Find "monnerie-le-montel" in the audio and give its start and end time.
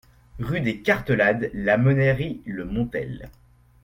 1.77-3.29